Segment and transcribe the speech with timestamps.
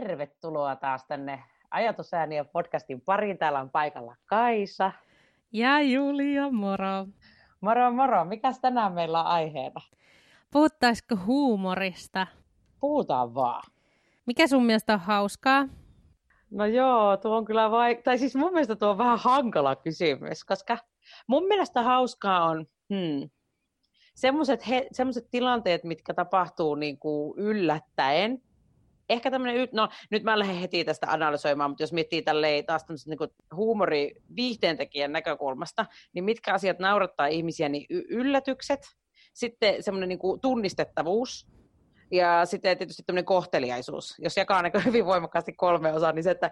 [0.00, 3.38] Tervetuloa taas tänne Ajatusäänien podcastin pariin.
[3.38, 4.92] Täällä on paikalla Kaisa.
[5.52, 7.06] Ja Julia, moro.
[7.60, 8.24] Moro, moro.
[8.24, 9.80] Mikäs tänään meillä on aiheena?
[10.50, 12.26] Puhuttaisiko huumorista?
[12.80, 13.62] Puhutaan vaan.
[14.26, 15.68] Mikä sun mielestä on hauskaa?
[16.50, 18.02] No joo, tuo on kyllä vaik...
[18.02, 20.78] Tai siis mun mielestä tuo on vähän hankala kysymys, koska
[21.26, 23.30] mun mielestä hauskaa on hmm,
[24.92, 28.42] semmoiset tilanteet, mitkä tapahtuu niin kuin yllättäen,
[29.10, 33.10] ehkä tämmöinen, no nyt mä lähden heti tästä analysoimaan, mutta jos miettii tälleen taas tämmöistä
[33.10, 38.80] niin huumori viihteentekijän näkökulmasta, niin mitkä asiat naurattaa ihmisiä, niin y- yllätykset,
[39.32, 41.46] sitten semmoinen niin kuin tunnistettavuus,
[42.10, 44.14] ja sitten tietysti tämmöinen kohteliaisuus.
[44.18, 46.50] Jos jakaa ne hyvin voimakkaasti kolme osaa, niin se, että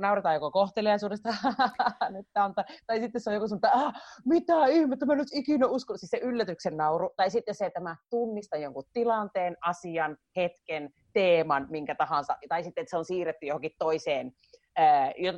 [0.00, 1.28] naurataan joko kohteliaisuudesta,
[2.16, 2.54] nyt on,
[2.86, 3.92] tai sitten se on joku sun, ah,
[4.24, 7.96] mitä ihmettä, mä nyt ikinä uskon, siis se yllätyksen nauru, tai sitten se, että mä
[8.10, 13.70] tunnistan jonkun tilanteen, asian, hetken, teeman, minkä tahansa, tai sitten, että se on siirretty johonkin
[13.78, 14.32] toiseen,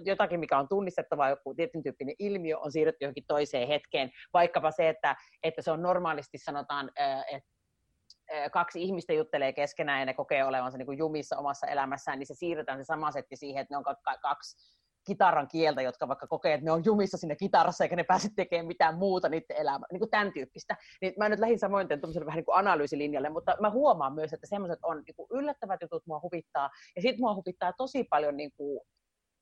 [0.05, 4.89] jotakin, mikä on tunnistettava, joku tietyn tyyppinen ilmiö on siirretty johonkin toiseen hetkeen, vaikkapa se,
[4.89, 6.91] että, että se on normaalisti sanotaan,
[7.33, 7.51] että
[8.53, 12.35] kaksi ihmistä juttelee keskenään ja ne kokee olevansa niin kuin jumissa omassa elämässään, niin se
[12.35, 13.85] siirretään se sama setti siihen, että ne on
[14.23, 14.78] kaksi
[15.09, 18.67] kitaran kieltä, jotka vaikka kokee, että ne on jumissa sinne kitarassa eikä ne pääse tekemään
[18.67, 20.77] mitään muuta niiden elämää, niin kuin tämän tyyppistä.
[21.01, 24.79] Niin mä nyt lähdin samoin vähän niin kuin analyysilinjalle, mutta mä huomaan myös, että semmoiset
[24.83, 28.81] on niin kuin yllättävät jutut mua huvittaa, ja sitten mua huvittaa tosi paljon niin kuin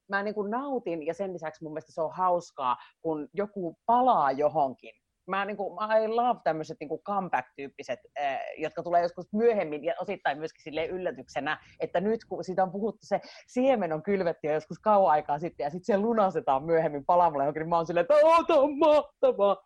[0.09, 4.33] mä niin kuin nautin ja sen lisäksi mun mielestä se on hauskaa, kun joku palaa
[4.33, 4.95] johonkin
[5.27, 10.39] mä, niin kuin, I love tämmöiset niin comeback-tyyppiset, äh, jotka tulee joskus myöhemmin ja osittain
[10.39, 15.13] myöskin sille yllätyksenä, että nyt kun siitä on puhuttu, se siemen on kylvetty joskus kauan
[15.13, 18.45] aikaa sitten ja sitten se lunastetaan myöhemmin palaamalla johonkin, niin mä oon silleen, että oh,
[18.49, 19.57] on mahtavaa.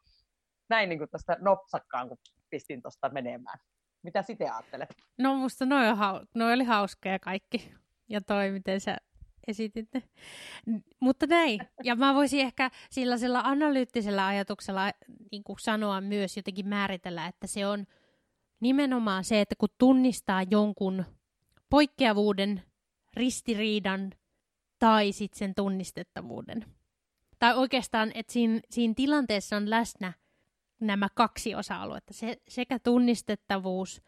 [0.71, 2.19] Näin niin kuin tästä nopsakkaan, kun
[2.51, 3.59] pistin tuosta menemään.
[4.03, 4.89] Mitä sitten ajattelet?
[5.19, 7.75] No musta noi, on hau- noi oli hauskoja kaikki.
[8.09, 8.97] Ja toi, miten sä
[9.47, 10.03] esititte.
[11.01, 11.61] Mutta näin.
[11.85, 14.93] Ja mä voisin ehkä sellaisella analyyttisellä ajatuksella
[15.33, 17.87] niin kuin sanoa myös jotenkin määritellä, että se on
[18.61, 21.05] nimenomaan se, että kun tunnistaa jonkun
[21.71, 22.63] poikkeavuuden,
[23.15, 24.13] ristiriidan
[24.79, 26.65] tai sitten sen tunnistettavuuden.
[27.39, 30.13] Tai oikeastaan, että siinä, siinä tilanteessa on läsnä
[30.81, 34.03] nämä kaksi osa-aluetta, se, sekä tunnistettavuus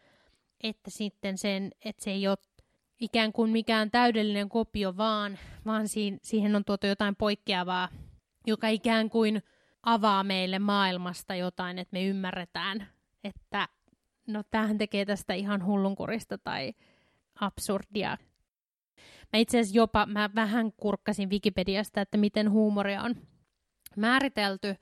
[0.63, 2.37] että sitten sen, että se ei ole
[2.99, 7.89] ikään kuin mikään täydellinen kopio, vaan, vaan siihen, siihen on tuotu jotain poikkeavaa,
[8.47, 9.43] joka ikään kuin
[9.83, 12.87] avaa meille maailmasta jotain, että me ymmärretään,
[13.23, 13.67] että
[14.27, 16.73] no tämähän tekee tästä ihan hullunkurista tai
[17.39, 18.17] absurdia.
[19.33, 23.15] Mä itse asiassa jopa, mä vähän kurkkasin Wikipediasta, että miten huumoria on
[23.97, 24.75] määritelty.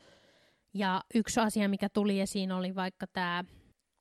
[0.73, 3.43] Ja yksi asia, mikä tuli esiin, oli vaikka tämä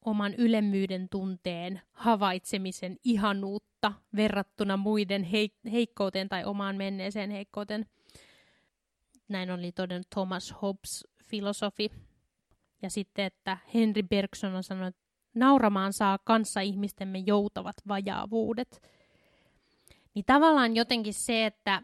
[0.05, 7.87] oman ylemmyyden tunteen havaitsemisen ihanuutta verrattuna muiden heik- heikkouteen tai omaan menneeseen heikkouteen.
[9.29, 11.91] Näin oli todennut Thomas Hobbes, filosofi.
[12.83, 15.03] Ja sitten, että Henry Bergson on sanonut, että
[15.35, 18.83] nauramaan saa kanssa ihmistemme joutavat vajaavuudet.
[20.15, 21.83] Niin tavallaan jotenkin se, että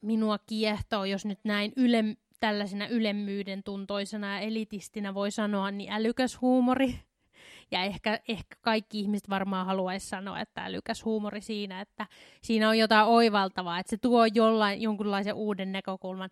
[0.00, 2.04] minua kiehtoo, jos nyt näin yle,
[2.40, 7.00] tällaisena ylemmyyden tuntoisena ja elitistinä voi sanoa, niin älykäs huumori,
[7.70, 12.06] ja ehkä, ehkä kaikki ihmiset varmaan haluaisi sanoa, että älykäs huumori siinä, että
[12.42, 16.30] siinä on jotain oivaltavaa, että se tuo jollain, jonkunlaisen uuden näkökulman.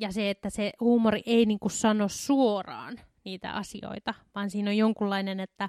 [0.00, 4.76] Ja se, että se huumori ei niin kuin sano suoraan niitä asioita, vaan siinä on
[4.76, 5.68] jonkunlainen, että,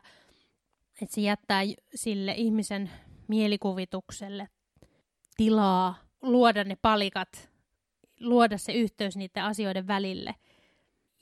[1.02, 1.62] että se jättää
[1.96, 2.90] sille ihmisen
[3.28, 4.47] mielikuvitukselle
[5.38, 7.50] tilaa luoda ne palikat,
[8.20, 10.36] luoda se yhteys niiden asioiden välille,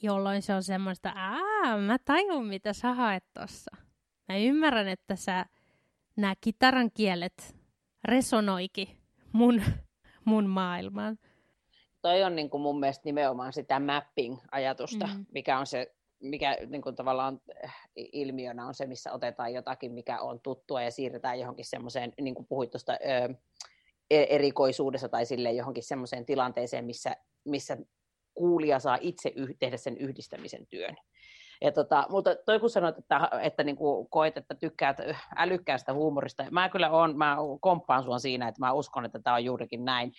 [0.01, 3.82] jolloin se on semmoista, aa, mä tajun mitä sä haet tossa.
[4.29, 5.45] Mä ymmärrän, että sä
[6.15, 7.55] nämä kitaran kielet
[8.03, 8.87] resonoikin
[9.31, 9.61] mun,
[10.25, 11.17] mun maailmaan.
[12.01, 15.25] Toi on niin kuin mun mielestä nimenomaan sitä mapping-ajatusta, mm.
[15.33, 20.19] mikä on se, mikä niin kuin tavallaan äh, ilmiönä on se, missä otetaan jotakin, mikä
[20.19, 22.97] on tuttua ja siirretään johonkin semmoiseen, niin kuin puhuit tuosta
[24.09, 27.15] e-, erikoisuudessa tai sille johonkin semmoiseen tilanteeseen, missä,
[27.45, 27.77] missä
[28.33, 30.95] kuulija saa itse yh- tehdä sen yhdistämisen työn.
[31.61, 34.97] Ja tota, mutta toi kun sanoit, että, että niin kuin koet, että tykkäät
[35.35, 39.45] älykkäästä huumorista, mä kyllä on, mä komppaan sua siinä, että mä uskon, että tämä on
[39.45, 40.11] juurikin näin.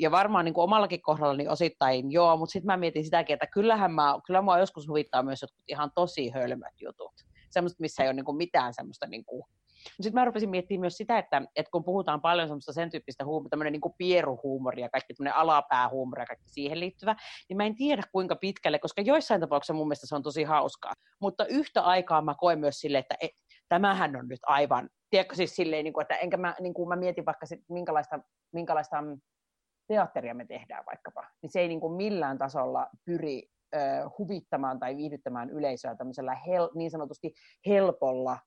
[0.00, 3.46] Ja varmaan niin kuin omallakin kohdalla niin osittain joo, mutta sitten mä mietin sitäkin, että
[3.46, 7.12] kyllähän mä, kyllä mua joskus huvittaa myös jotkut ihan tosi hölmöt jutut.
[7.50, 9.44] Semmoista, missä ei ole niin kuin mitään semmoista niin kuin
[9.78, 13.50] sitten mä rupesin miettimään myös sitä, että, että kun puhutaan paljon semmoista sen tyyppistä huumoria,
[13.50, 17.16] tämmöinen niin pieruhuumoria, kaikki tämmöinen alapäähuumoria, kaikki siihen liittyvä,
[17.48, 20.92] niin mä en tiedä kuinka pitkälle, koska joissain tapauksissa mun mielestä se on tosi hauskaa.
[21.20, 23.16] Mutta yhtä aikaa mä koen myös sille, että
[23.68, 26.96] tämähän on nyt aivan, tiedätkö siis silleen, niin kuin, että enkä mä, niin kuin mä
[26.96, 28.20] mietin vaikka sit, minkälaista,
[28.52, 28.96] minkälaista
[29.88, 33.42] teatteria me tehdään vaikkapa, niin se ei niin kuin millään tasolla pyri
[34.18, 37.32] huvittamaan tai viihdyttämään yleisöä tämmöisellä hel, niin sanotusti
[37.66, 38.38] helpolla,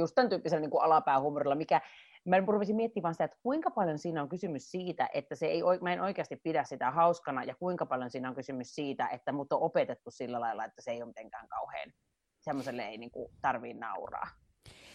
[0.00, 1.80] just tämän tyyppisellä niin kuin alapäähumorilla, mikä
[2.24, 5.92] mä rupesin miettimään sitä, että kuinka paljon siinä on kysymys siitä, että se ei, mä
[5.92, 9.62] en oikeasti pidä sitä hauskana, ja kuinka paljon siinä on kysymys siitä, että mut on
[9.62, 11.92] opetettu sillä lailla, että se ei ole mitenkään kauhean,
[12.40, 13.10] semmoiselle ei niin
[13.42, 14.26] tarvii nauraa.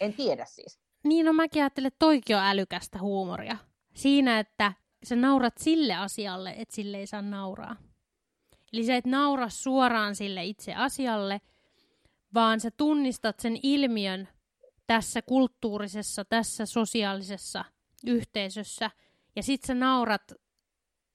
[0.00, 0.80] En tiedä siis.
[1.04, 3.56] Niin, no mäkin ajattelen, että toikin on älykästä huumoria.
[3.94, 4.72] Siinä, että
[5.04, 7.76] sä naurat sille asialle, että sille ei saa nauraa.
[8.72, 11.40] Eli sä et naura suoraan sille itse asialle,
[12.34, 14.28] vaan sä tunnistat sen ilmiön
[14.86, 17.64] tässä kulttuurisessa, tässä sosiaalisessa
[18.06, 18.90] yhteisössä,
[19.36, 20.32] ja sit sä naurat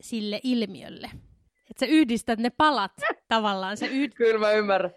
[0.02, 1.10] sille ilmiölle.
[1.70, 2.92] Että sä yhdistät ne palat
[3.28, 3.78] tavallaan.
[3.78, 4.12] Sä yhd...
[4.16, 4.92] Kyllä mä ymmärrän.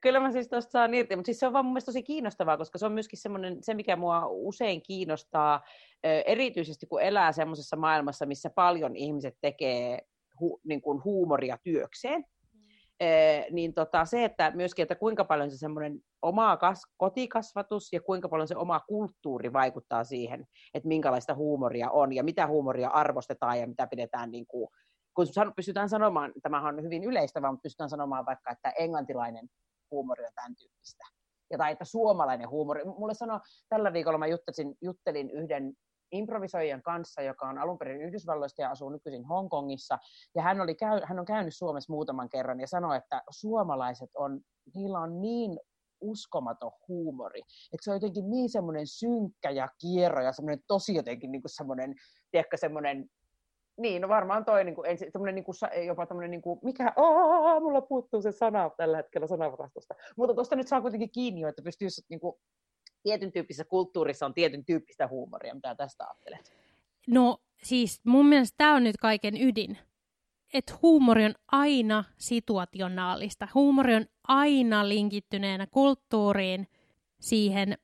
[0.00, 2.56] Kyllä mä siis tuosta saan irti, mutta siis se on vaan mun mielestä tosi kiinnostavaa,
[2.56, 5.60] koska se on myöskin semmoinen, se mikä mua usein kiinnostaa,
[6.26, 9.98] erityisesti kun elää semmoisessa maailmassa, missä paljon ihmiset tekee
[10.40, 12.24] hu, niin kuin huumoria työkseen,
[13.50, 18.28] niin tota, se, että myöskin, että kuinka paljon se semmoinen oma kas, kotikasvatus ja kuinka
[18.28, 23.66] paljon se oma kulttuuri vaikuttaa siihen, että minkälaista huumoria on ja mitä huumoria arvostetaan ja
[23.66, 24.68] mitä pidetään niin kuin,
[25.14, 25.26] kun
[25.56, 29.48] pystytään sanomaan, tämähän on hyvin yleistä, vaan pystytään sanomaan vaikka, että englantilainen
[29.90, 31.04] huumori on tämän tyyppistä.
[31.50, 32.84] Ja tai että suomalainen huumori.
[32.84, 35.74] Mulle sanoi, tällä viikolla mä juttelin, juttelin yhden
[36.12, 39.98] improvisoijan kanssa, joka on alun perin Yhdysvalloista ja asuu nykyisin Hongkongissa.
[40.34, 44.40] Ja hän, oli käy, hän on käynyt Suomessa muutaman kerran ja sanoi, että suomalaiset on,
[44.74, 45.58] niillä on niin
[46.00, 47.40] uskomaton huumori.
[47.40, 51.94] Että se on jotenkin niin semmoinen synkkä ja kierro ja semmoinen tosi jotenkin niin semmoinen,
[52.30, 53.10] tiedätkö, semmoinen
[53.76, 55.54] niin, no varmaan toi niin kuin, ensi, niin kuin,
[55.86, 59.94] jopa tämmöinen, niin kuin, mikä, aah, mulla puuttuu se sana tällä hetkellä sanavarastosta.
[60.16, 62.36] Mutta tuosta nyt saa kuitenkin kiinni, että pystyy niin kuin,
[63.04, 66.52] tietyn tyyppisessä kulttuurissa on tietyn tyyppistä huumoria, mitä tästä ajattelet?
[67.06, 69.78] No siis mun mielestä tämä on nyt kaiken ydin.
[70.54, 73.48] Että huumori on aina situationaalista.
[73.54, 76.68] Huumori on aina linkittyneenä kulttuuriin,
[77.20, 77.78] siihen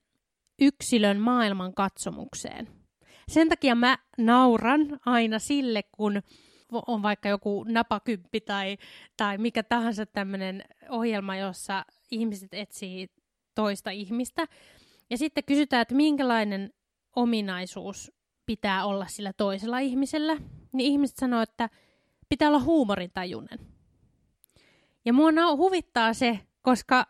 [0.60, 2.68] yksilön maailman katsomukseen.
[3.28, 6.22] Sen takia mä nauran aina sille, kun
[6.86, 8.78] on vaikka joku napakymppi tai,
[9.16, 13.08] tai mikä tahansa tämmöinen ohjelma, jossa ihmiset etsii
[13.54, 14.46] toista ihmistä.
[15.10, 16.72] Ja sitten kysytään, että minkälainen
[17.16, 18.12] ominaisuus
[18.46, 20.36] pitää olla sillä toisella ihmisellä.
[20.72, 21.70] Niin ihmiset sanoo, että
[22.28, 23.58] pitää olla huumorintajunen.
[25.04, 27.06] Ja mua huvittaa se, koska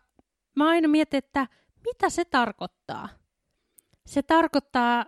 [0.56, 1.46] mä aina mietin, että
[1.86, 3.08] mitä se tarkoittaa.
[4.06, 5.06] Se tarkoittaa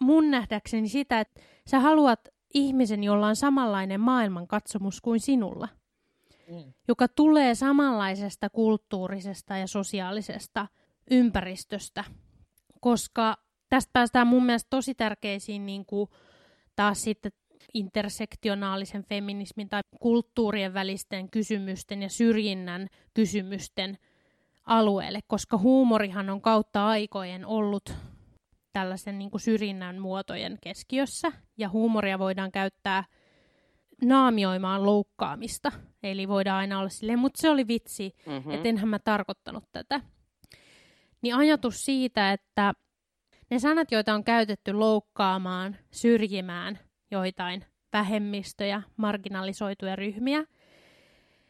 [0.00, 5.68] mun nähdäkseni sitä, että sä haluat ihmisen, jolla on samanlainen maailmankatsomus kuin sinulla.
[6.50, 6.72] Mm.
[6.88, 10.66] Joka tulee samanlaisesta kulttuurisesta ja sosiaalisesta
[11.10, 12.04] ympäristöstä
[12.80, 13.36] koska
[13.68, 16.10] tästä päästään mun mielestä tosi tärkeisiin niin kuin
[16.76, 17.32] taas sitten
[17.74, 23.98] intersektionaalisen feminismin tai kulttuurien välisten kysymysten ja syrjinnän kysymysten
[24.66, 27.94] alueelle, koska huumorihan on kautta aikojen ollut
[28.72, 33.04] tällaisen niin kuin syrjinnän muotojen keskiössä, ja huumoria voidaan käyttää
[34.02, 35.72] naamioimaan loukkaamista.
[36.02, 38.50] Eli voidaan aina olla silleen, mutta se oli vitsi, mm-hmm.
[38.50, 40.00] että enhän mä tarkoittanut tätä
[41.22, 42.72] niin ajatus siitä, että
[43.50, 46.78] ne sanat, joita on käytetty loukkaamaan, syrjimään
[47.10, 50.44] joitain vähemmistöjä, marginalisoituja ryhmiä,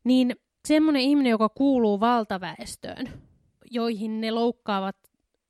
[0.05, 0.37] niin
[0.69, 3.23] semmoinen ihminen, joka kuuluu valtaväestöön,
[3.71, 4.97] joihin ne loukkaavat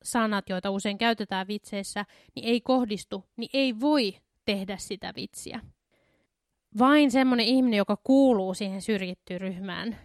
[0.02, 5.60] sanat, joita usein käytetään vitseissä, niin ei kohdistu, niin ei voi tehdä sitä vitsiä.
[6.78, 9.96] Vain semmoinen ihminen, joka kuuluu siihen syrjittyyn ryhmään,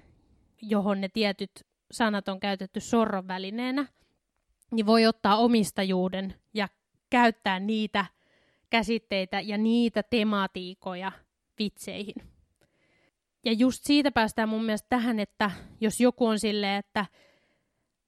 [0.62, 1.52] johon ne tietyt
[1.92, 3.88] sanat on käytetty sorron välineenä,
[4.76, 6.68] niin voi ottaa omistajuuden ja
[7.10, 8.06] käyttää niitä
[8.70, 11.12] käsitteitä ja niitä tematiikoja
[11.60, 12.16] vitseihin.
[13.46, 15.52] Ja just siitä päästään mun mielestä tähän, että
[15.82, 17.06] jos joku on silleen, että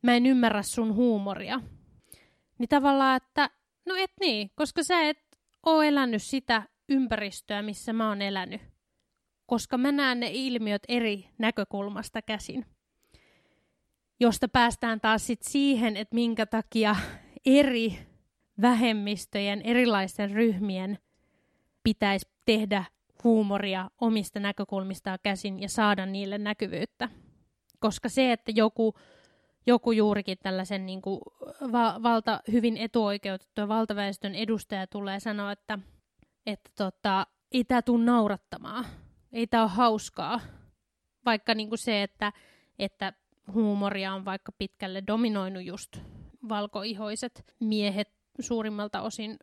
[0.03, 1.61] mä en ymmärrä sun huumoria,
[2.57, 3.49] niin tavallaan, että
[3.85, 5.17] no et niin, koska sä et
[5.65, 8.61] oo elänyt sitä ympäristöä, missä mä oon elänyt.
[9.45, 12.65] Koska mä näen ne ilmiöt eri näkökulmasta käsin
[14.19, 16.95] josta päästään taas sit siihen, että minkä takia
[17.45, 17.99] eri
[18.61, 20.97] vähemmistöjen, erilaisten ryhmien
[21.83, 22.85] pitäisi tehdä
[23.23, 27.09] huumoria omista näkökulmistaan käsin ja saada niille näkyvyyttä.
[27.79, 28.93] Koska se, että joku,
[29.67, 31.19] joku juurikin tällaisen niin kuin
[31.71, 35.79] va- valta, hyvin etuoikeutettu ja valtaväestön edustaja tulee sanoa, että,
[36.45, 38.85] että tota, ei tämä tule naurattamaan,
[39.33, 40.39] ei tämä ole hauskaa.
[41.25, 42.33] Vaikka niin kuin se, että,
[42.79, 43.13] että
[43.53, 45.97] huumoria on vaikka pitkälle dominoinut just
[46.49, 49.39] valkoihoiset miehet suurimmalta osin.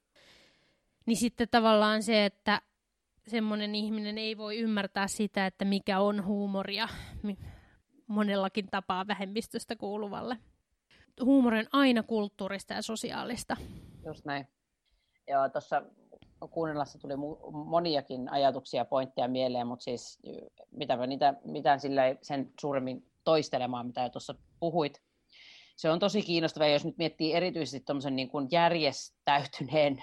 [1.07, 2.61] Niin sitten tavallaan se, että
[3.27, 6.89] semmoinen ihminen ei voi ymmärtää sitä, että mikä on huumoria
[8.07, 10.39] monellakin tapaa vähemmistöstä kuuluvalle.
[11.25, 13.57] Huumori on aina kulttuurista ja sosiaalista.
[14.07, 14.49] Just näin.
[15.29, 15.83] Joo, tuossa
[16.51, 17.15] kuunnellassa tuli
[17.53, 20.19] moniakin ajatuksia ja pointteja mieleen, mutta siis
[20.71, 25.03] mitä niitä mitään sillä sen suuremmin toistelemaan, mitä jo tuossa puhuit.
[25.77, 30.03] Se on tosi kiinnostavaa, jos nyt miettii erityisesti tuommoisen niin kuin järjestäytyneen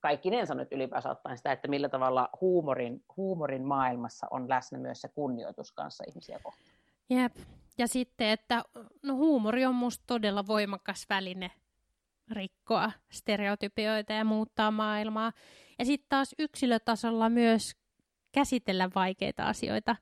[0.00, 5.08] kaikkinensa nyt ylipäänsä ottaen sitä, että millä tavalla huumorin, huumorin maailmassa on läsnä myös se
[5.08, 6.70] kunnioitus kanssa ihmisiä kohtaan.
[7.10, 7.36] Jep.
[7.78, 8.64] Ja sitten, että
[9.02, 11.50] no, huumori on musta todella voimakas väline
[12.30, 15.32] rikkoa stereotypioita ja muuttaa maailmaa.
[15.78, 17.76] Ja sitten taas yksilötasolla myös
[18.32, 19.96] käsitellä vaikeita asioita.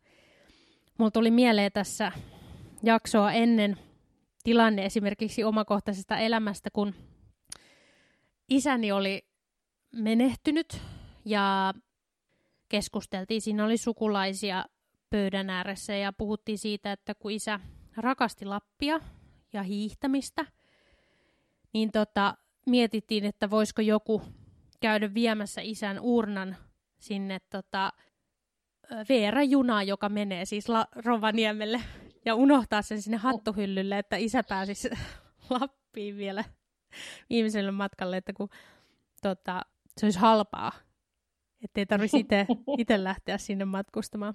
[0.99, 2.13] Mulla tuli mieleen tässä
[2.83, 3.79] jaksoa ennen
[4.45, 6.95] tilanne esimerkiksi omakohtaisesta elämästä, kun
[8.49, 9.26] isäni oli
[9.97, 10.81] menehtynyt
[11.25, 11.75] ja
[12.69, 13.41] keskusteltiin.
[13.41, 14.65] Siinä oli sukulaisia
[15.11, 17.61] pöydän ääressä ja puhuttiin siitä, että kun isä
[17.97, 19.01] rakasti Lappia
[19.53, 20.47] ja hiihtämistä,
[21.73, 22.35] niin tota,
[22.67, 24.23] mietittiin, että voisiko joku
[24.81, 26.57] käydä viemässä isän urnan
[26.99, 27.93] sinne tota,
[29.09, 31.81] VR-junaa, joka menee siis La- Rovaniemelle,
[32.25, 34.91] ja unohtaa sen sinne hattuhyllylle, että isä pääsisi
[35.51, 36.45] Lappiin vielä
[37.31, 38.49] viimeiselle matkalle, että kun
[39.23, 39.63] tota,
[40.01, 40.73] se olisi halpaa,
[41.65, 42.27] ettei tarvitsisi
[42.79, 44.35] itse lähteä sinne matkustamaan.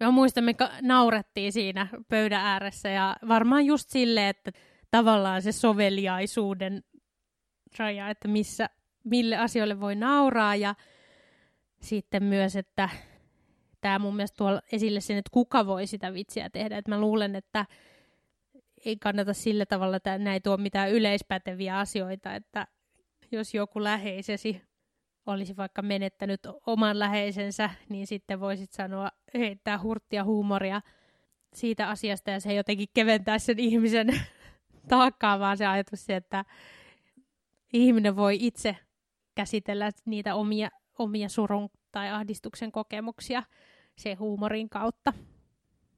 [0.00, 4.52] Ja mä muistan, me naurettiin siinä pöydän ääressä ja varmaan just silleen, että
[4.90, 6.84] tavallaan se soveliaisuuden
[7.78, 8.68] raja, että missä,
[9.04, 10.74] mille asioille voi nauraa ja
[11.80, 12.88] sitten myös, että
[13.80, 16.78] tämä mun mielestä tuolla esille sen, että kuka voi sitä vitsiä tehdä.
[16.78, 17.66] Että mä luulen, että
[18.84, 22.66] ei kannata sillä tavalla, että näin tuo mitään yleispäteviä asioita, että
[23.32, 24.62] jos joku läheisesi
[25.26, 30.80] olisi vaikka menettänyt oman läheisensä, niin sitten voisit sanoa, heittää hurttia huumoria
[31.54, 34.08] siitä asiasta ja se jotenkin keventää sen ihmisen
[34.88, 36.44] taakkaa, vaan se ajatus että
[37.72, 38.76] ihminen voi itse
[39.34, 43.42] käsitellä niitä omia, omia surun tai ahdistuksen kokemuksia
[43.96, 45.12] se huumorin kautta.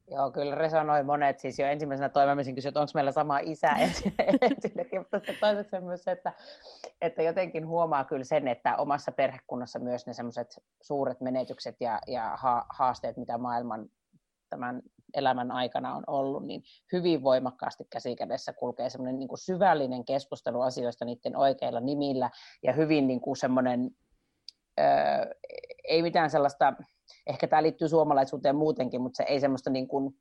[0.07, 1.39] Joo, kyllä resonoi monet.
[1.39, 3.69] Siis jo ensimmäisenä toivomisen kysyä, että onko meillä sama isä
[4.41, 6.33] ensinnäkin, mutta toiseksi myös se, että,
[7.01, 12.37] että jotenkin huomaa kyllä sen, että omassa perhekunnassa myös ne semmoiset suuret menetykset ja, ja
[12.69, 13.89] haasteet, mitä maailman
[14.49, 14.81] tämän
[15.13, 21.05] elämän aikana on ollut, niin hyvin voimakkaasti käsikädessä kulkee semmoinen niin kuin syvällinen keskustelu asioista
[21.05, 22.29] niiden oikeilla nimillä
[22.63, 23.91] ja hyvin niin kuin semmoinen,
[24.79, 25.33] öö,
[25.83, 26.73] ei mitään sellaista
[27.27, 30.15] ehkä tämä liittyy suomalaisuuteen muutenkin, mutta se ei semmoista niin kuin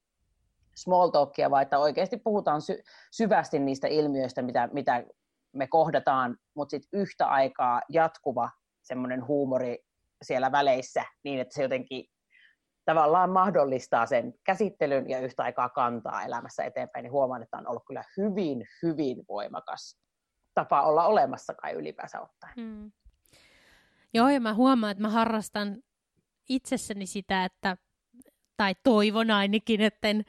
[0.75, 5.05] small talkia, vaan että oikeasti puhutaan sy- syvästi niistä ilmiöistä, mitä, mitä
[5.53, 8.51] me kohdataan, mutta sitten yhtä aikaa jatkuva
[8.83, 9.79] semmoinen huumori
[10.23, 12.05] siellä väleissä, niin että se jotenkin
[12.85, 17.85] tavallaan mahdollistaa sen käsittelyn ja yhtä aikaa kantaa elämässä eteenpäin, niin huomaan, että on ollut
[17.87, 19.99] kyllä hyvin, hyvin voimakas
[20.55, 22.55] tapa olla olemassa kai ylipäänsä ottaen.
[22.57, 22.93] Hmm.
[24.15, 25.83] Joo, ja mä huomaan, että mä harrastan
[26.49, 27.77] itsessäni sitä, että,
[28.57, 30.25] tai toivon ainakin, etten,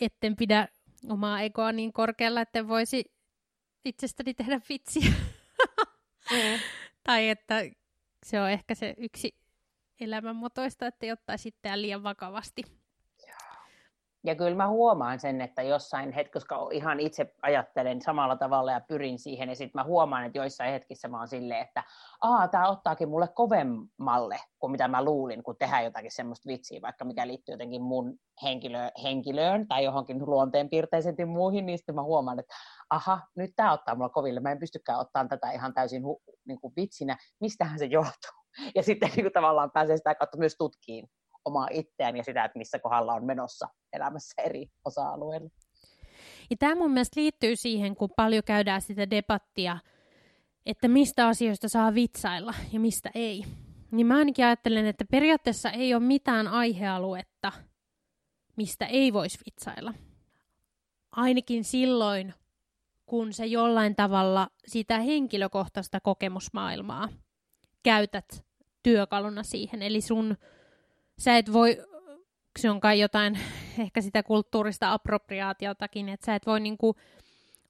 [0.00, 0.68] etten pidä
[1.08, 3.04] omaa egoa niin korkealla, että voisi
[3.84, 5.12] itsestäni tehdä vitsiä.
[6.30, 6.60] Mm.
[7.04, 7.62] tai että
[8.26, 9.34] se on ehkä se yksi
[10.00, 12.62] elämänmuotoista, että ei ottaisi itseään liian vakavasti.
[14.26, 18.80] Ja kyllä mä huomaan sen, että jossain hetkessä, koska ihan itse ajattelen samalla tavalla ja
[18.80, 21.82] pyrin siihen, ja sitten mä huomaan, että joissain hetkissä mä oon silleen, että
[22.20, 27.04] aa, tämä ottaakin mulle kovemmalle kuin mitä mä luulin, kun tehdään jotakin semmoista vitsiä, vaikka
[27.04, 32.54] mikä liittyy jotenkin mun henkilö, henkilöön tai johonkin luonteenpiirteisempi muihin, niin sitten mä huomaan, että
[32.90, 36.60] aha, nyt tämä ottaa mulle koville, mä en pystykään ottamaan tätä ihan täysin hu, niin
[36.60, 38.30] kuin vitsinä, mistähän se johtuu.
[38.74, 41.08] Ja sitten niin kuin tavallaan pääsee sitä kautta myös tutkiin
[41.44, 45.50] omaa itseään ja sitä, että missä kohdalla on menossa elämässä eri osa-alueilla.
[46.50, 49.78] Ja tämä mun mielestä liittyy siihen, kun paljon käydään sitä debattia,
[50.66, 53.44] että mistä asioista saa vitsailla ja mistä ei.
[53.90, 57.52] Niin mä ainakin ajattelen, että periaatteessa ei ole mitään aihealuetta,
[58.56, 59.94] mistä ei voisi vitsailla.
[61.12, 62.34] Ainakin silloin,
[63.06, 67.08] kun se jollain tavalla sitä henkilökohtaista kokemusmaailmaa
[67.82, 68.44] käytät
[68.82, 69.82] työkaluna siihen.
[69.82, 70.36] Eli sun
[71.18, 71.78] sä et voi,
[72.58, 73.38] se on kai jotain
[73.78, 76.96] ehkä sitä kulttuurista appropriaatiotakin, että sä et voi niinku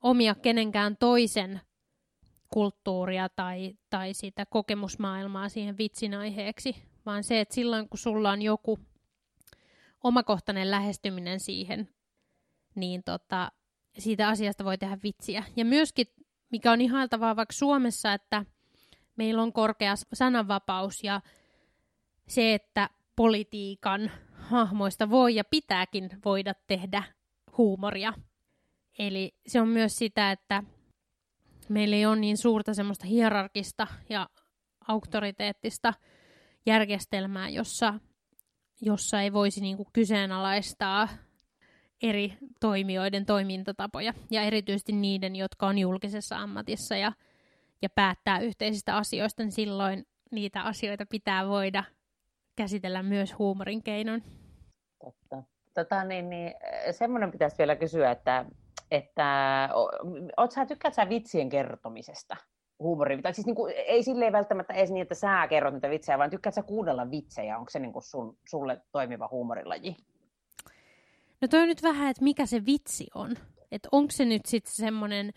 [0.02, 1.60] omia kenenkään toisen
[2.48, 8.42] kulttuuria tai, tai sitä kokemusmaailmaa siihen vitsin aiheeksi, vaan se, että silloin kun sulla on
[8.42, 8.78] joku
[10.04, 11.88] omakohtainen lähestyminen siihen,
[12.74, 13.52] niin tota,
[13.98, 15.44] siitä asiasta voi tehdä vitsiä.
[15.56, 16.06] Ja myöskin,
[16.50, 18.44] mikä on ihailtavaa vaikka Suomessa, että
[19.16, 21.20] meillä on korkea sananvapaus ja
[22.28, 27.02] se, että politiikan hahmoista voi ja pitääkin voida tehdä
[27.58, 28.12] huumoria.
[28.98, 30.62] Eli se on myös sitä, että
[31.68, 34.28] meillä ei ole niin suurta semmoista hierarkista ja
[34.88, 35.94] auktoriteettista
[36.66, 37.94] järjestelmää, jossa,
[38.80, 41.08] jossa ei voisi niinku kyseenalaistaa
[42.02, 47.12] eri toimijoiden toimintatapoja ja erityisesti niiden, jotka on julkisessa ammatissa ja,
[47.82, 51.84] ja päättää yhteisistä asioista, niin silloin niitä asioita pitää voida
[52.56, 54.22] käsitellä myös huumorin keinoin.
[55.04, 55.42] Totta.
[55.74, 56.54] Tota, niin, niin,
[56.90, 58.44] semmoinen pitäisi vielä kysyä, että,
[58.90, 59.68] että
[60.36, 62.36] oot sä, tykkäät sä vitsien kertomisesta?
[62.78, 66.18] Huumorin, tai siis niin kuin, ei silleen välttämättä edes niin, että sä kerrot niitä vitsejä,
[66.18, 67.58] vaan tykkäät sä kuunnella vitsejä?
[67.58, 69.96] Onko se niin kuin sun, sulle toimiva huumorilaji?
[71.40, 73.36] No toi on nyt vähän, että mikä se vitsi on.
[73.72, 75.32] Että onko se nyt sitten semmoinen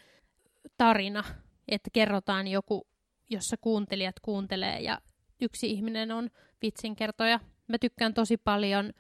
[0.78, 1.24] tarina,
[1.68, 2.88] että kerrotaan joku,
[3.30, 5.00] jossa kuuntelijat kuuntelee ja
[5.42, 6.30] yksi ihminen on
[6.62, 7.40] vitsinkertoja.
[7.68, 8.94] Mä tykkään tosi paljon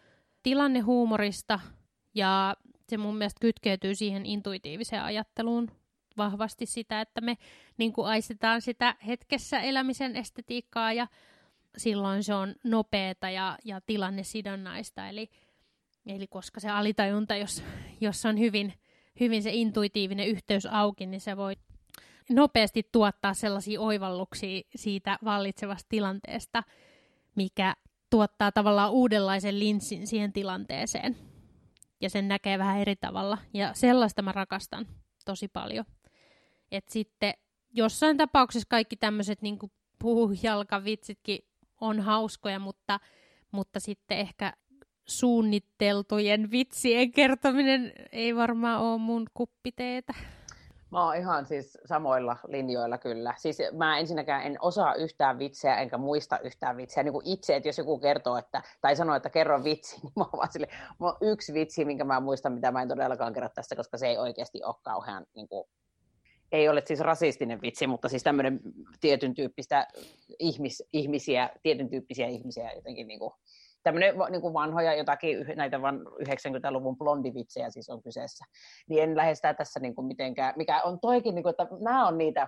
[0.43, 1.59] tilannehuumorista
[2.15, 2.55] ja
[2.89, 5.71] se mun mielestä kytkeytyy siihen intuitiiviseen ajatteluun
[6.17, 7.37] vahvasti sitä, että me
[7.77, 11.07] niin kuin aistetaan sitä hetkessä elämisen estetiikkaa ja
[11.77, 15.09] silloin se on nopeeta ja, ja tilannesidonnaista.
[15.09, 15.29] Eli,
[16.05, 17.63] eli koska se alitajunta, jos,
[18.01, 18.73] jos on hyvin,
[19.19, 21.53] hyvin se intuitiivinen yhteys auki, niin se voi
[22.29, 26.63] nopeasti tuottaa sellaisia oivalluksia siitä vallitsevasta tilanteesta,
[27.37, 27.75] mikä
[28.09, 31.17] tuottaa tavallaan uudenlaisen linssin siihen tilanteeseen.
[32.01, 33.37] Ja sen näkee vähän eri tavalla.
[33.53, 34.87] Ja sellaista mä rakastan
[35.25, 35.85] tosi paljon.
[36.71, 37.33] Et sitten
[37.73, 39.59] jossain tapauksessa kaikki tämmöiset niin
[39.99, 41.39] puhujalkavitsitkin
[41.81, 42.99] on hauskoja, mutta,
[43.51, 44.53] mutta sitten ehkä
[45.05, 50.13] suunniteltujen vitsien kertominen ei varmaan ole mun kuppiteetä.
[50.91, 53.33] Mä oon ihan siis samoilla linjoilla kyllä.
[53.37, 57.03] Siis mä ensinnäkään en osaa yhtään vitsejä, enkä muista yhtään vitsejä.
[57.03, 60.23] Niin kuin itse, että jos joku kertoo, että, tai sanoo, että kerro vitsi, niin mä
[60.23, 60.67] oon vaan sille,
[60.99, 64.07] mä oon yksi vitsi, minkä mä muistan, mitä mä en todellakaan kerro tässä, koska se
[64.07, 65.69] ei oikeasti ole kauhean, niin kuin,
[66.51, 68.59] ei ole siis rasistinen vitsi, mutta siis tämmöinen
[68.99, 69.87] tietyn tyyppistä
[70.39, 73.33] ihmis, ihmisiä, tietyn tyyppisiä ihmisiä jotenkin niin kuin,
[73.87, 78.45] tämmöinen niin kuin vanhoja jotakin näitä van 90-luvun blondivitsejä siis on kyseessä,
[78.89, 82.07] niin en lähde sitä tässä niin kuin mitenkään, mikä on toikin, niin kuin, että nämä
[82.07, 82.47] on niitä,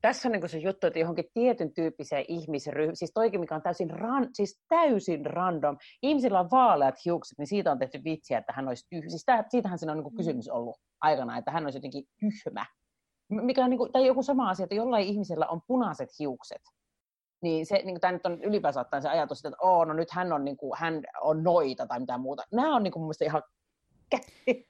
[0.00, 3.90] tässä on niin se juttu, että johonkin tietyn tyyppiseen ihmisryhmään, siis toikin, mikä on täysin,
[3.90, 8.68] ran, siis täysin random, ihmisillä on vaaleat hiukset, niin siitä on tehty vitsiä, että hän
[8.68, 11.78] olisi tyhmä, siis täh, siitähän siinä on niin kuin kysymys ollut aikana, että hän olisi
[11.78, 12.66] jotenkin tyhmä,
[13.28, 16.62] mikä on niin kuin, tai joku sama asia, että jollain ihmisellä on punaiset hiukset,
[17.42, 20.32] niin se, niin tämä nyt on ylipäänsä ottaen se ajatus, että Oo, no nyt hän
[20.32, 22.42] on, niin kuin, hän on noita tai mitään muuta.
[22.52, 23.42] Nämä on niin kuin, mun mielestä ihan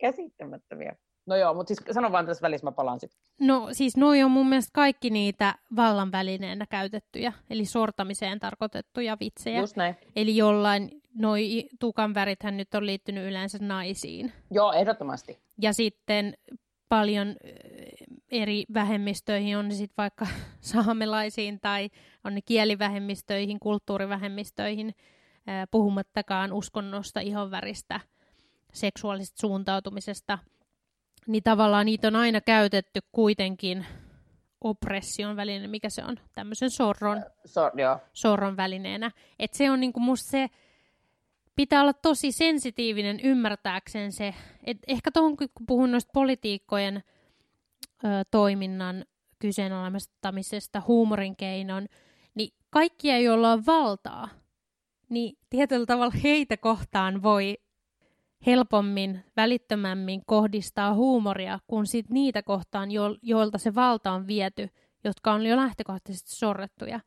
[0.00, 0.96] käsittämättömiä.
[1.26, 3.20] No joo, mutta siis sano vaan tässä välissä, mä palaan sitten.
[3.40, 9.60] No siis noi on mun mielestä kaikki niitä vallan välineenä käytettyjä, eli sortamiseen tarkoitettuja vitsejä.
[9.60, 9.96] Just näin.
[10.16, 14.32] Eli jollain, noi tukan värithän nyt on liittynyt yleensä naisiin.
[14.50, 15.38] Joo, ehdottomasti.
[15.58, 16.34] Ja sitten
[16.88, 17.36] paljon
[18.32, 20.26] eri vähemmistöihin, on ne sitten vaikka
[20.60, 21.90] saamelaisiin tai
[22.24, 24.94] on ne kielivähemmistöihin, kulttuurivähemmistöihin,
[25.70, 28.00] puhumattakaan uskonnosta, ihonväristä,
[28.72, 30.38] seksuaalisesta suuntautumisesta,
[31.26, 33.86] niin tavallaan niitä on aina käytetty kuitenkin
[34.60, 37.98] oppression väline, mikä se on, tämmöisen sorron, so, joo.
[38.12, 39.10] sorron välineenä.
[39.38, 40.48] Et se on niinku musta se,
[41.56, 47.02] pitää olla tosi sensitiivinen ymmärtääkseen se, että ehkä tuohon kun puhun noista politiikkojen
[48.30, 49.04] toiminnan
[49.38, 51.86] kyseenalaistamisesta huumorin keinon,
[52.34, 54.28] niin kaikkia, joilla on valtaa,
[55.08, 57.58] niin tietyllä tavalla heitä kohtaan voi
[58.46, 64.68] helpommin, välittömämmin kohdistaa huumoria kuin sit niitä kohtaan, jo- joilta se valta on viety,
[65.04, 67.00] jotka on jo lähtökohtaisesti sorrettuja.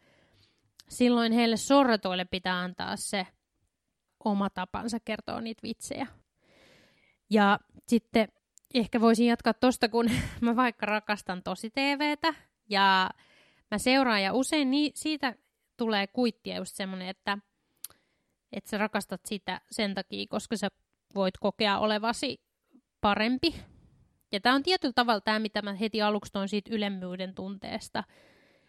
[0.89, 3.27] Silloin heille sorretuille pitää antaa se
[4.25, 6.07] oma tapansa kertoa niitä vitsejä.
[7.29, 8.27] Ja sitten
[8.73, 12.33] ehkä voisin jatkaa tosta, kun mä vaikka rakastan tosi TVtä
[12.69, 13.09] ja
[13.71, 15.35] mä seuraan ja usein niin, siitä
[15.77, 17.37] tulee kuittia just semmoinen, että,
[18.51, 20.67] että sä rakastat sitä sen takia, koska sä
[21.15, 22.41] voit kokea olevasi
[23.01, 23.55] parempi.
[24.31, 28.03] Ja tämä on tietyllä tavalla tämä, mitä mä heti aluksi toin siitä ylemmyyden tunteesta.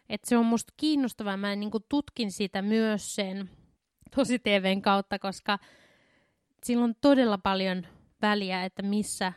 [0.09, 3.50] Että se on musta kiinnostavaa, mä niin tutkin sitä myös sen
[4.16, 5.59] tosi TVn kautta, koska
[6.64, 7.87] sillä on todella paljon
[8.22, 9.32] väliä, että missä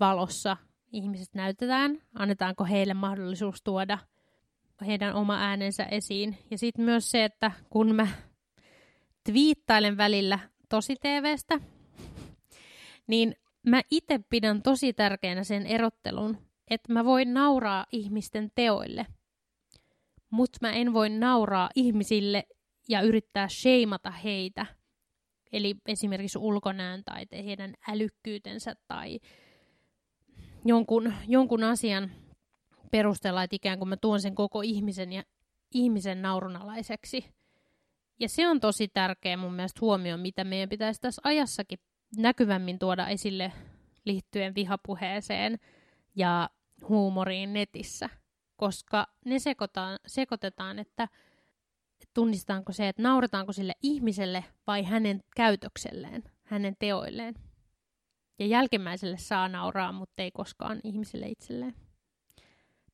[0.00, 0.56] valossa
[0.92, 3.98] ihmiset näytetään, annetaanko heille mahdollisuus tuoda
[4.86, 6.38] heidän oma äänensä esiin.
[6.50, 8.08] Ja sitten myös se, että kun mä
[9.24, 11.60] twiittailen välillä tosi TVstä,
[13.06, 16.38] niin mä itse pidän tosi tärkeänä sen erottelun,
[16.70, 19.06] että mä voin nauraa ihmisten teoille,
[20.30, 22.44] mutta mä en voi nauraa ihmisille
[22.88, 24.66] ja yrittää sheimata heitä.
[25.52, 29.20] Eli esimerkiksi ulkonäön tai heidän älykkyytensä tai
[30.68, 32.10] jonkun, jonkun asian
[32.90, 35.22] perusteella, että ikään kuin mä tuon sen koko ihmisen ja
[35.74, 37.24] ihmisen naurunalaiseksi.
[38.20, 41.78] Ja se on tosi tärkeä mun mielestä huomio, mitä meidän pitäisi tässä ajassakin
[42.16, 43.52] näkyvämmin tuoda esille
[44.04, 45.58] liittyen vihapuheeseen
[46.16, 46.50] ja
[46.88, 48.08] huumoriin netissä,
[48.56, 51.08] koska ne sekoitetaan, sekoitetaan että
[52.14, 57.34] tunnistetaanko se, että nauretaanko sille ihmiselle vai hänen käytökselleen, hänen teoilleen.
[58.38, 61.74] Ja jälkimmäiselle saa nauraa, mutta ei koskaan ihmiselle itselleen.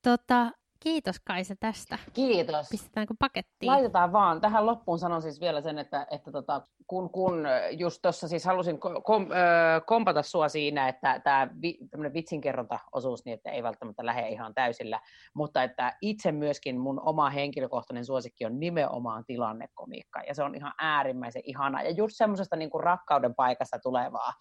[0.02, 0.52] Tota,
[0.82, 1.98] Kiitos Kaisa tästä.
[2.12, 2.68] Kiitos.
[2.70, 3.72] Pistetäänkö pakettiin?
[3.72, 4.40] Laitetaan vaan.
[4.40, 7.44] Tähän loppuun sanon siis vielä sen, että, että tota, kun, kun
[7.78, 11.78] just tuossa siis halusin kom, äh, kompata sua siinä, että tämä vi,
[12.14, 15.00] vitsinkerronta-osuus, niin että ei välttämättä lähde ihan täysillä,
[15.34, 20.72] mutta että itse myöskin mun oma henkilökohtainen suosikki on nimenomaan tilannekomiikka, ja se on ihan
[20.78, 24.32] äärimmäisen ihana, ja just semmoisesta niin rakkauden paikasta tulevaa,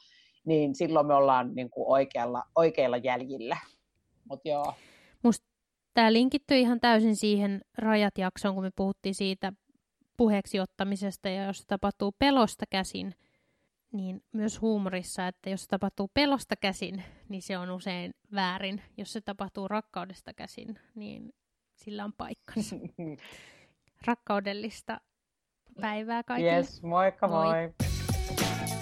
[0.46, 3.58] niin silloin me ollaan niin kuin oikealla, oikeilla jäljillä.
[4.30, 4.74] Mut joo.
[5.24, 5.52] Musta
[5.94, 9.54] Tämä linkittyy ihan täysin siihen rajat-jaksoon, kun me puhuttiin siitä
[10.18, 13.16] puheeksi ottamisesta, ja jos se tapahtuu pelosta käsin,
[13.92, 18.82] niin myös huumorissa, että jos se tapahtuu pelosta käsin, niin se on usein väärin.
[18.98, 21.34] Jos se tapahtuu rakkaudesta käsin, niin
[21.76, 22.76] sillä on paikkansa.
[24.08, 25.02] Rakkaudellista
[25.82, 26.56] päivää kaikille.
[26.56, 27.46] Yes, moikka moi!
[27.46, 28.81] moi.